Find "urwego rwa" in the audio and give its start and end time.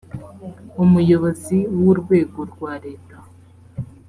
1.91-2.73